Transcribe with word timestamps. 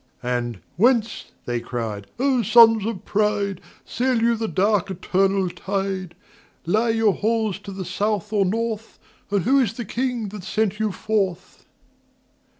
And 0.23 0.61
"Whence," 0.77 1.25
they 1.45 1.59
cried, 1.59 2.07
"O 2.17 2.41
Sons 2.41 2.87
of 2.87 3.05
Pride, 3.05 3.61
Sail 3.85 4.19
you 4.19 4.35
the 4.35 4.47
dark 4.47 4.89
eternal 4.89 5.47
tide? 5.51 6.15
Lie 6.65 6.89
your 6.89 7.13
halls 7.13 7.59
to 7.59 7.71
the 7.71 7.85
South 7.85 8.33
or 8.33 8.43
North, 8.43 8.97
And 9.29 9.43
who 9.43 9.59
is 9.59 9.73
the 9.73 9.85
King 9.85 10.29
that 10.29 10.43
sent 10.43 10.79
you 10.79 10.91
forth?" 10.91 11.67